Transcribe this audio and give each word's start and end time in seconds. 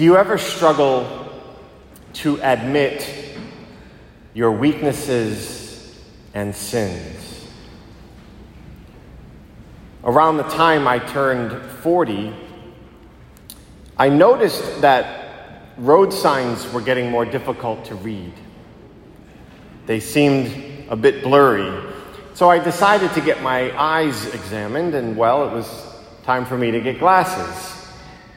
Do 0.00 0.06
you 0.06 0.16
ever 0.16 0.38
struggle 0.38 1.30
to 2.14 2.40
admit 2.40 3.06
your 4.32 4.50
weaknesses 4.50 5.94
and 6.32 6.56
sins? 6.56 7.46
Around 10.02 10.38
the 10.38 10.44
time 10.44 10.88
I 10.88 11.00
turned 11.00 11.70
40, 11.82 12.34
I 13.98 14.08
noticed 14.08 14.80
that 14.80 15.66
road 15.76 16.14
signs 16.14 16.72
were 16.72 16.80
getting 16.80 17.10
more 17.10 17.26
difficult 17.26 17.84
to 17.84 17.94
read. 17.94 18.32
They 19.84 20.00
seemed 20.00 20.86
a 20.88 20.96
bit 20.96 21.22
blurry. 21.22 21.92
So 22.32 22.48
I 22.48 22.58
decided 22.58 23.12
to 23.12 23.20
get 23.20 23.42
my 23.42 23.78
eyes 23.78 24.32
examined, 24.32 24.94
and 24.94 25.14
well, 25.14 25.46
it 25.46 25.52
was 25.52 25.94
time 26.22 26.46
for 26.46 26.56
me 26.56 26.70
to 26.70 26.80
get 26.80 26.98
glasses. 26.98 27.79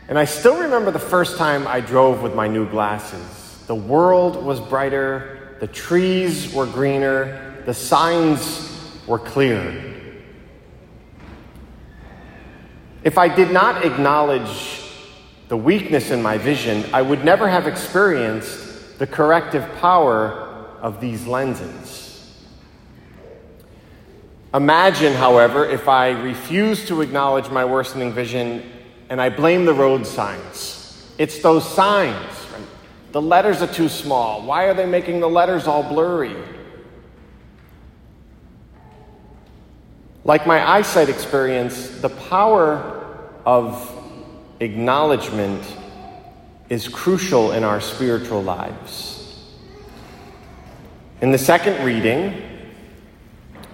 And 0.07 0.19
I 0.19 0.25
still 0.25 0.59
remember 0.59 0.91
the 0.91 0.99
first 0.99 1.37
time 1.37 1.65
I 1.65 1.79
drove 1.79 2.21
with 2.21 2.35
my 2.35 2.47
new 2.47 2.69
glasses. 2.69 3.63
The 3.67 3.75
world 3.75 4.43
was 4.43 4.59
brighter, 4.59 5.55
the 5.59 5.67
trees 5.67 6.53
were 6.53 6.65
greener, 6.65 7.63
the 7.65 7.73
signs 7.73 8.69
were 9.07 9.19
clear. 9.19 9.93
If 13.03 13.17
I 13.17 13.33
did 13.33 13.51
not 13.51 13.85
acknowledge 13.85 14.81
the 15.47 15.57
weakness 15.57 16.11
in 16.11 16.21
my 16.21 16.37
vision, 16.37 16.85
I 16.93 17.01
would 17.01 17.23
never 17.23 17.47
have 17.47 17.67
experienced 17.67 18.97
the 18.99 19.07
corrective 19.07 19.69
power 19.79 20.67
of 20.81 20.99
these 20.99 21.25
lenses. 21.25 22.43
Imagine, 24.53 25.13
however, 25.13 25.65
if 25.65 25.87
I 25.87 26.09
refused 26.09 26.87
to 26.89 27.01
acknowledge 27.01 27.49
my 27.49 27.65
worsening 27.65 28.11
vision 28.11 28.69
and 29.13 29.21
I 29.21 29.29
blame 29.29 29.65
the 29.65 29.75
road 29.75 30.07
signs. 30.07 31.07
It's 31.19 31.37
those 31.37 31.71
signs. 31.71 32.33
Right? 32.51 32.63
The 33.11 33.21
letters 33.21 33.61
are 33.61 33.71
too 33.71 33.87
small. 33.87 34.41
Why 34.41 34.63
are 34.63 34.73
they 34.73 34.87
making 34.87 35.19
the 35.19 35.29
letters 35.29 35.67
all 35.67 35.83
blurry? 35.83 36.35
Like 40.23 40.47
my 40.47 40.67
eyesight 40.67 41.09
experience, 41.09 41.89
the 42.01 42.09
power 42.09 43.29
of 43.45 43.95
acknowledgement 44.59 45.63
is 46.69 46.87
crucial 46.87 47.51
in 47.51 47.63
our 47.63 47.81
spiritual 47.81 48.41
lives. 48.41 49.47
In 51.21 51.31
the 51.31 51.37
second 51.37 51.85
reading, 51.85 52.41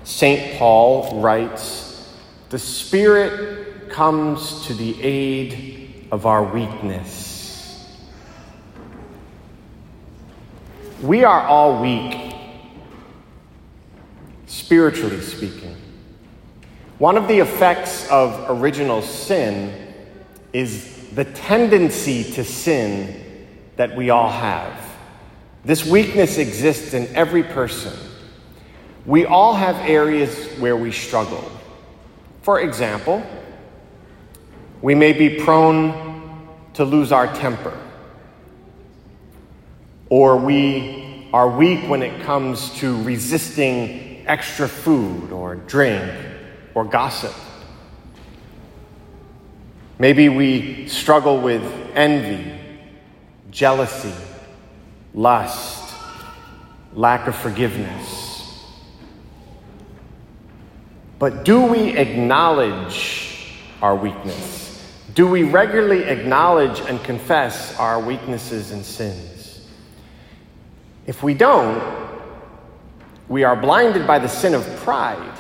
St. 0.04 0.60
Paul 0.60 1.22
writes, 1.22 2.14
The 2.50 2.60
Spirit 2.60 3.59
comes 4.00 4.66
to 4.66 4.74
the 4.74 4.96
aid 5.04 6.08
of 6.10 6.26
our 6.26 6.42
weakness. 6.42 7.86
We 11.02 11.26
are 11.26 11.42
all 11.42 11.82
weak, 11.82 12.34
spiritually 14.48 15.20
speaking. 15.20 15.76
One 16.98 17.18
of 17.18 17.28
the 17.28 17.40
effects 17.40 18.10
of 18.10 18.46
original 18.62 19.02
sin 19.02 19.94
is 20.54 21.10
the 21.10 21.26
tendency 21.26 22.24
to 22.36 22.46
sin 22.46 23.48
that 23.76 23.98
we 23.98 24.12
all 24.12 24.30
have. 24.30 24.96
This 25.66 25.86
weakness 25.86 26.38
exists 26.38 26.94
in 26.94 27.14
every 27.14 27.44
person. 27.44 28.00
We 29.06 29.26
all 29.26 29.56
have 29.56 29.76
areas 29.76 30.48
where 30.58 30.78
we 30.78 30.94
struggle. 30.94 31.44
For 32.44 32.62
example, 32.62 33.22
we 34.82 34.96
may 34.96 35.14
be 35.14 35.42
prone 35.44 36.48
to 36.74 36.86
lose 36.86 37.12
our 37.12 37.28
temper. 37.36 37.78
Or 40.10 40.38
we 40.38 41.30
are 41.34 41.50
weak 41.50 41.88
when 41.90 42.02
it 42.02 42.24
comes 42.24 42.72
to 42.80 43.02
resisting 43.04 44.26
extra 44.26 44.68
food 44.68 45.32
or 45.32 45.56
drink 45.56 46.12
or 46.74 46.86
gossip. 46.86 47.34
Maybe 49.98 50.30
we 50.30 50.88
struggle 50.88 51.42
with 51.42 51.62
envy, 51.94 52.58
jealousy, 53.52 54.14
lust, 55.14 55.94
lack 56.94 57.28
of 57.28 57.36
forgiveness. 57.36 58.66
But 61.20 61.44
do 61.44 61.66
we 61.66 61.98
acknowledge 61.98 63.58
our 63.82 63.94
weakness? 63.94 64.69
Do 65.14 65.28
we 65.28 65.44
regularly 65.44 66.04
acknowledge 66.04 66.80
and 66.82 67.04
confess 67.04 67.78
our 67.80 68.00
weaknesses 68.00 68.72
and 68.72 68.86
sins? 68.86 69.66
If 71.08 71.24
we 71.24 71.34
don't, 71.34 71.82
we 73.28 73.44
are 73.44 73.56
blinded 73.56 74.06
by 74.06 74.20
the 74.20 74.28
sin 74.28 74.54
of 74.54 74.66
pride, 74.78 75.38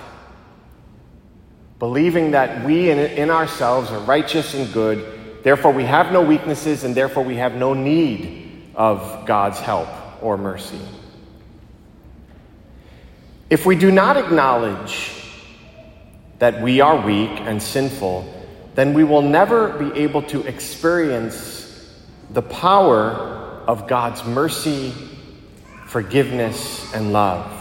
believing 1.77 2.31
that 2.31 2.65
we 2.65 2.89
in, 2.89 2.97
in, 2.97 3.29
ourselves 3.29 3.91
are 3.91 3.99
righteous 3.99 4.53
and 4.53 4.71
good, 4.73 5.43
therefore 5.43 5.71
we 5.71 5.83
have 5.83 6.11
no 6.11 6.21
weaknesses, 6.21 6.83
and 6.83 6.95
therefore 6.95 7.23
we 7.23 7.35
have 7.35 7.55
no 7.55 7.73
need 7.73 8.71
of 8.75 9.25
God's 9.25 9.59
help 9.59 9.89
or 10.23 10.37
mercy. 10.37 10.81
If 13.49 13.65
we 13.65 13.75
do 13.75 13.91
not 13.91 14.17
acknowledge 14.17 15.11
that 16.39 16.61
we 16.61 16.81
are 16.81 17.05
weak 17.05 17.31
and 17.41 17.61
sinful, 17.61 18.38
then 18.75 18.93
we 18.93 19.03
will 19.03 19.21
never 19.21 19.69
be 19.69 19.99
able 19.99 20.21
to 20.23 20.45
experience 20.45 21.59
the 22.31 22.41
power 22.41 23.11
of 23.67 23.87
God's 23.87 24.23
mercy, 24.25 24.93
forgiveness, 25.85 26.93
and 26.93 27.11
love, 27.11 27.51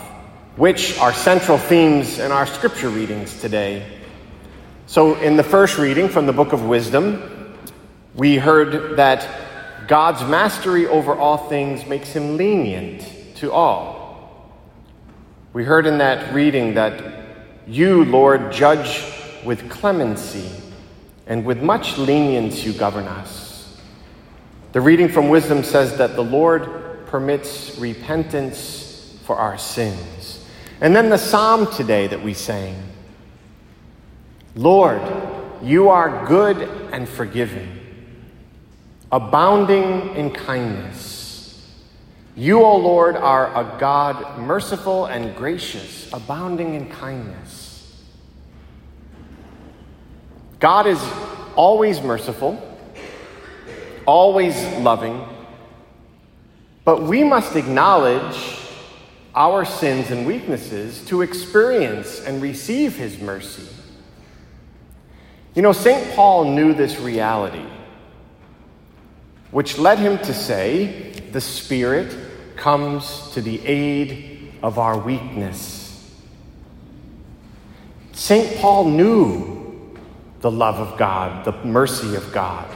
which 0.56 0.98
are 0.98 1.12
central 1.12 1.58
themes 1.58 2.19
in 2.19 2.30
our 2.30 2.46
scripture 2.46 2.88
readings 2.88 3.41
today. 3.41 3.86
So, 4.86 5.16
in 5.16 5.36
the 5.36 5.42
first 5.42 5.78
reading 5.78 6.08
from 6.08 6.26
the 6.26 6.32
book 6.32 6.52
of 6.52 6.64
Wisdom, 6.64 7.54
we 8.14 8.36
heard 8.36 8.96
that 8.96 9.86
God's 9.86 10.22
mastery 10.22 10.86
over 10.86 11.14
all 11.14 11.36
things 11.48 11.86
makes 11.86 12.12
him 12.12 12.36
lenient 12.36 13.06
to 13.36 13.52
all. 13.52 14.52
We 15.52 15.64
heard 15.64 15.86
in 15.86 15.98
that 15.98 16.34
reading 16.34 16.75
that 16.75 17.02
you, 17.66 18.04
Lord, 18.04 18.52
judge 18.52 19.02
with 19.44 19.70
clemency 19.70 20.50
and 21.28 21.44
with 21.44 21.62
much 21.62 21.99
lenience 21.99 22.65
you 22.65 22.72
govern 22.72 23.05
us. 23.05 23.78
The 24.72 24.81
reading 24.81 25.09
from 25.09 25.28
wisdom 25.28 25.62
says 25.62 25.99
that 25.99 26.16
the 26.16 26.25
Lord 26.25 27.06
permits 27.06 27.78
repentance 27.78 29.19
for 29.25 29.37
our 29.37 29.59
sins. 29.59 30.44
And 30.81 30.97
then 30.97 31.11
the 31.11 31.19
psalm 31.19 31.72
today 31.72 32.06
that 32.09 32.22
we 32.22 32.34
sang 32.34 32.83
Lord, 34.55 35.03
you 35.62 35.91
are 35.91 36.27
good 36.27 36.56
and 36.93 37.09
forgiving, 37.09 37.78
abounding 39.12 40.17
in 40.17 40.31
kindness. 40.31 41.65
You, 42.34 42.62
O 42.65 42.77
Lord, 42.77 43.17
are 43.17 43.49
a 43.49 43.78
God 43.78 44.38
merciful 44.38 45.06
and 45.06 45.37
gracious, 45.37 46.12
abounding 46.12 46.75
in 46.75 46.88
kindness. 46.88 47.68
God 50.60 50.86
is 50.86 51.02
always 51.54 52.00
merciful, 52.00 52.60
always 54.06 54.56
loving, 54.78 55.24
but 56.84 57.02
we 57.02 57.22
must 57.22 57.54
acknowledge 57.54 58.58
our 59.34 59.64
sins 59.64 60.10
and 60.10 60.26
weaknesses 60.26 61.04
to 61.06 61.22
experience 61.22 62.20
and 62.20 62.42
receive 62.42 62.96
His 62.96 63.20
mercy. 63.20 63.69
You 65.54 65.62
know, 65.62 65.72
St. 65.72 66.14
Paul 66.14 66.52
knew 66.52 66.75
this 66.75 66.99
reality, 66.99 67.66
which 69.50 69.78
led 69.78 69.99
him 69.99 70.19
to 70.19 70.34
say, 70.34 71.12
The 71.32 71.40
Spirit 71.40 72.16
comes 72.56 73.31
to 73.32 73.40
the 73.40 73.64
aid 73.66 74.52
of 74.62 74.78
our 74.78 74.99
weakness. 74.99 76.12
St. 78.12 78.58
Paul 78.58 78.84
knew 78.90 79.48
the 80.40 80.50
love 80.50 80.76
of 80.76 80.99
God, 80.99 81.44
the 81.44 81.52
mercy 81.64 82.14
of 82.14 82.31
God. 82.32 82.69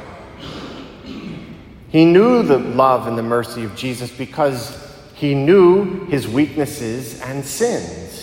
He 1.89 2.05
knew 2.05 2.43
the 2.43 2.59
love 2.59 3.07
and 3.07 3.19
the 3.19 3.23
mercy 3.23 3.65
of 3.65 3.77
Jesus 3.77 4.11
because 4.11 4.79
he 5.15 5.35
knew 5.35 6.07
his 6.07 6.27
weaknesses 6.27 7.21
and 7.21 7.45
sins. 7.45 8.23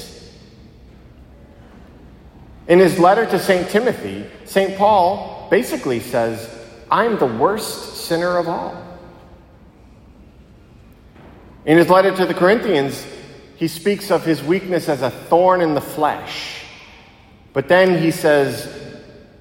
In 2.68 2.80
his 2.80 3.00
letter 3.00 3.25
to 3.27 3.39
St. 3.39 3.69
Timothy, 3.69 4.25
St. 4.45 4.77
Paul 4.77 5.47
basically 5.50 6.00
says, 6.00 6.56
I'm 6.91 7.18
the 7.18 7.25
worst 7.25 7.95
sinner 8.06 8.38
of 8.38 8.47
all. 8.47 8.75
In 11.65 11.77
his 11.77 11.89
letter 11.89 12.15
to 12.15 12.25
the 12.25 12.33
Corinthians, 12.33 13.06
he 13.56 13.68
speaks 13.68 14.09
of 14.09 14.25
his 14.25 14.44
weakness 14.44 14.89
as 14.89 15.01
a 15.01 15.12
thorn 15.12 15.62
in 15.62 15.74
the 15.74 15.81
flesh. 15.81 16.63
But 17.53 17.68
then 17.68 18.01
he 18.01 18.12
says, 18.12 18.78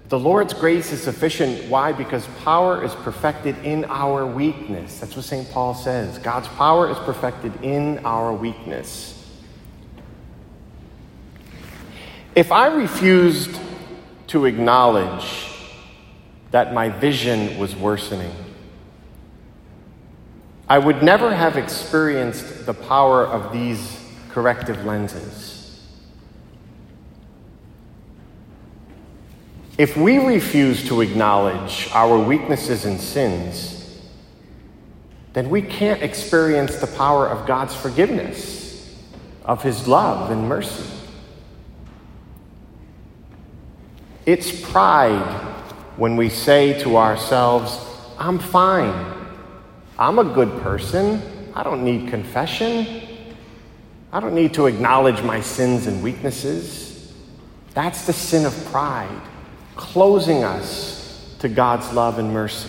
The 0.09 0.19
Lord's 0.19 0.55
grace 0.55 0.91
is 0.91 1.03
sufficient. 1.03 1.69
Why? 1.69 1.93
Because 1.93 2.27
power 2.43 2.83
is 2.83 2.95
perfected 2.95 3.59
in 3.63 3.85
our 3.87 4.27
weakness. 4.27 5.01
That's 5.01 5.15
what 5.15 5.25
St. 5.25 5.51
Paul 5.51 5.75
says. 5.75 6.19
God's 6.19 6.49
power 6.49 6.91
is 6.91 6.97
perfected 6.99 7.53
in 7.63 7.99
our 8.07 8.33
weakness. 8.33 9.15
If 12.35 12.51
I 12.53 12.69
refused 12.69 13.61
to 14.29 14.47
acknowledge 14.47 15.53
that 16.53 16.73
my 16.73 16.89
vision 16.89 17.59
was 17.59 17.77
worsening, 17.77 18.33
I 20.71 20.79
would 20.79 21.03
never 21.03 21.35
have 21.35 21.59
experienced 21.59 22.65
the 22.65 22.75
power 22.75 23.27
of 23.27 23.53
these 23.53 24.01
corrective 24.31 24.87
lenses. 24.87 25.58
If 29.79 29.97
we 29.97 30.19
refuse 30.19 30.89
to 30.89 31.03
acknowledge 31.03 31.89
our 31.93 32.19
weaknesses 32.19 32.85
and 32.85 33.01
sins, 33.01 34.01
then 35.35 35.49
we 35.51 35.63
can't 35.63 36.03
experience 36.03 36.77
the 36.77 36.89
power 36.89 37.29
of 37.29 37.47
God's 37.47 37.77
forgiveness, 37.77 38.93
of 39.45 39.63
His 39.63 39.87
love 39.87 40.33
and 40.33 40.49
mercy. 40.49 40.85
It's 44.27 44.61
pride 44.61 45.55
when 45.97 46.17
we 46.17 46.29
say 46.29 46.83
to 46.83 46.97
ourselves, 46.97 47.79
I'm 48.19 48.41
fine. 48.41 49.15
I'm 49.97 50.19
a 50.19 50.25
good 50.25 50.61
person. 50.61 51.23
I 51.55 51.63
don't 51.63 51.85
need 51.85 52.09
confession. 52.09 53.03
I 54.13 54.19
don't 54.19 54.35
need 54.35 54.55
to 54.55 54.67
acknowledge 54.67 55.23
my 55.23 55.41
sins 55.41 55.87
and 55.87 56.03
weaknesses. 56.03 57.15
That's 57.75 58.07
the 58.07 58.13
sin 58.13 58.45
of 58.45 58.53
pride 58.67 59.23
closing 59.79 60.45
us 60.45 61.35
to 61.39 61.49
God's 61.49 61.91
love 61.93 62.19
and 62.19 62.35
mercy. 62.35 62.69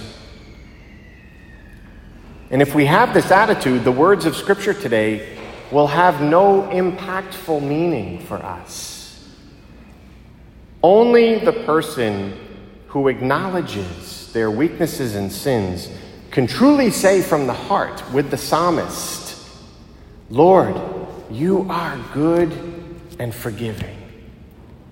And 2.51 2.61
if 2.61 2.73
we 2.73 2.85
have 2.85 3.13
this 3.13 3.31
attitude, 3.31 3.83
the 3.83 3.91
words 3.91 4.25
of 4.25 4.35
Scripture 4.35 4.73
today 4.73 5.37
will 5.71 5.87
have 5.87 6.21
no 6.21 6.63
impactful 6.71 7.61
meaning 7.61 8.19
for 8.25 8.37
us. 8.37 9.27
Only 10.81 11.39
the 11.39 11.51
person 11.51 12.37
who 12.87 13.07
acknowledges 13.07 14.31
their 14.31 14.49
weaknesses 14.49 15.15
and 15.15 15.31
sins 15.31 15.89
can 16.31 16.47
truly 16.47 16.91
say 16.91 17.21
from 17.21 17.47
the 17.47 17.53
heart 17.53 18.03
with 18.13 18.29
the 18.29 18.37
psalmist, 18.37 19.35
Lord, 20.29 20.79
you 21.31 21.65
are 21.69 21.97
good 22.13 22.51
and 23.17 23.33
forgiving, 23.33 23.97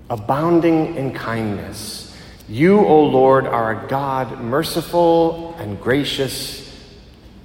abounding 0.10 0.96
in 0.96 1.14
kindness 1.14 2.07
you, 2.50 2.80
O 2.80 3.04
Lord, 3.04 3.46
are 3.46 3.86
a 3.86 3.88
God 3.88 4.40
merciful 4.40 5.54
and 5.56 5.80
gracious, 5.82 6.64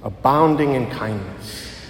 abounding 0.01 0.75
in 0.75 0.89
kindness. 0.89 1.81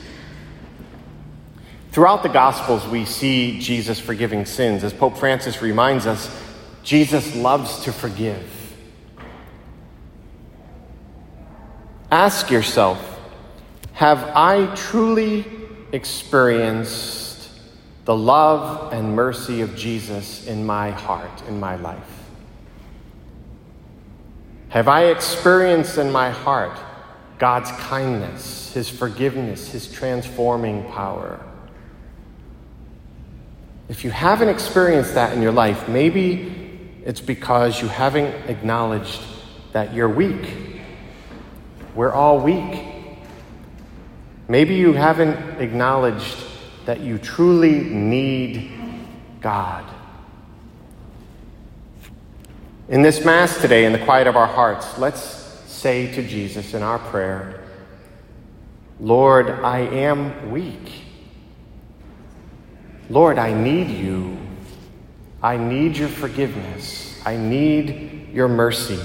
Throughout 1.91 2.23
the 2.23 2.29
Gospels, 2.29 2.87
we 2.87 3.05
see 3.05 3.59
Jesus 3.59 3.99
forgiving 3.99 4.45
sins. 4.45 4.83
As 4.83 4.93
Pope 4.93 5.15
Francis 5.15 5.61
reminds 5.61 6.07
us, 6.07 6.27
Jesus 6.81 7.35
loves 7.35 7.83
to 7.83 7.93
forgive. 7.93 8.49
Ask 12.09 12.49
yourself 12.49 13.19
Have 13.93 14.23
I 14.35 14.73
truly 14.75 15.45
experienced 15.91 17.49
the 18.05 18.15
love 18.15 18.91
and 18.91 19.15
mercy 19.15 19.61
of 19.61 19.75
Jesus 19.75 20.47
in 20.47 20.65
my 20.65 20.89
heart, 20.89 21.43
in 21.47 21.59
my 21.59 21.75
life? 21.75 22.22
Have 24.73 24.87
I 24.87 25.03
experienced 25.03 25.99
in 25.99 26.11
my 26.11 26.31
heart 26.31 26.79
God's 27.37 27.69
kindness, 27.73 28.73
His 28.73 28.89
forgiveness, 28.89 29.69
His 29.69 29.87
transforming 29.91 30.83
power? 30.85 31.39
If 33.87 34.03
you 34.03 34.09
haven't 34.09 34.49
experienced 34.49 35.13
that 35.13 35.31
in 35.31 35.43
your 35.43 35.51
life, 35.51 35.87
maybe 35.87 36.81
it's 37.05 37.21
because 37.21 37.83
you 37.83 37.87
haven't 37.87 38.33
acknowledged 38.49 39.21
that 39.73 39.93
you're 39.93 40.09
weak. 40.09 40.55
We're 41.93 42.11
all 42.11 42.39
weak. 42.39 42.83
Maybe 44.47 44.73
you 44.73 44.93
haven't 44.93 45.61
acknowledged 45.61 46.37
that 46.87 46.99
you 46.99 47.19
truly 47.19 47.79
need 47.79 48.71
God. 49.39 49.85
In 52.93 53.01
this 53.01 53.25
Mass 53.25 53.59
today, 53.59 53.85
in 53.85 53.91
the 53.91 53.97
quiet 53.97 54.27
of 54.27 54.35
our 54.35 54.45
hearts, 54.45 54.99
let's 54.99 55.19
say 55.65 56.13
to 56.13 56.21
Jesus 56.21 56.75
in 56.75 56.83
our 56.83 56.99
prayer, 56.99 57.63
Lord, 58.99 59.49
I 59.49 59.79
am 59.79 60.51
weak. 60.51 61.01
Lord, 63.09 63.39
I 63.39 63.51
need 63.51 63.89
you. 63.89 64.37
I 65.41 65.57
need 65.57 65.97
your 65.97 66.07
forgiveness. 66.07 67.19
I 67.25 67.35
need 67.35 68.29
your 68.31 68.47
mercy. 68.47 68.99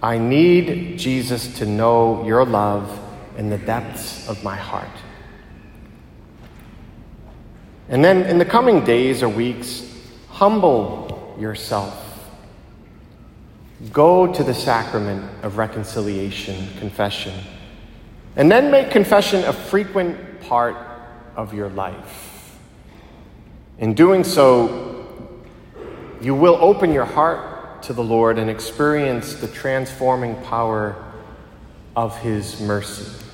I 0.00 0.18
need, 0.18 0.96
Jesus, 0.96 1.58
to 1.58 1.66
know 1.66 2.24
your 2.24 2.44
love 2.44 2.96
in 3.36 3.50
the 3.50 3.58
depths 3.58 4.28
of 4.28 4.44
my 4.44 4.54
heart. 4.54 4.86
And 7.88 8.04
then 8.04 8.22
in 8.22 8.38
the 8.38 8.44
coming 8.44 8.84
days 8.84 9.24
or 9.24 9.28
weeks, 9.28 9.82
humble 10.28 11.36
yourself 11.40 12.05
Go 13.92 14.32
to 14.32 14.42
the 14.42 14.54
sacrament 14.54 15.22
of 15.44 15.58
reconciliation, 15.58 16.68
confession, 16.78 17.34
and 18.34 18.50
then 18.50 18.70
make 18.70 18.90
confession 18.90 19.44
a 19.44 19.52
frequent 19.52 20.40
part 20.40 20.76
of 21.36 21.52
your 21.52 21.68
life. 21.68 22.58
In 23.78 23.92
doing 23.92 24.24
so, 24.24 25.06
you 26.22 26.34
will 26.34 26.56
open 26.60 26.92
your 26.92 27.04
heart 27.04 27.82
to 27.82 27.92
the 27.92 28.02
Lord 28.02 28.38
and 28.38 28.48
experience 28.48 29.34
the 29.34 29.48
transforming 29.48 30.34
power 30.44 30.96
of 31.94 32.18
His 32.18 32.60
mercy. 32.62 33.25